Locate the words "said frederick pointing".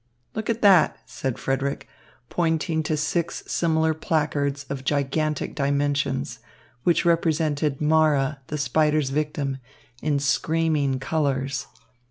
1.05-2.81